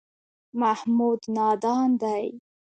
محمود 0.61 1.21
نادان 1.35 1.89
دی. 2.01 2.25